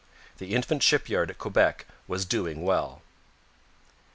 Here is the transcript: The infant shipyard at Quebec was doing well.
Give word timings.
The 0.39 0.55
infant 0.55 0.81
shipyard 0.81 1.29
at 1.29 1.37
Quebec 1.37 1.85
was 2.07 2.25
doing 2.25 2.63
well. 2.63 3.03